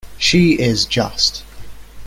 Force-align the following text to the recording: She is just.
She 0.17 0.53
is 0.55 0.85
just. 0.87 1.43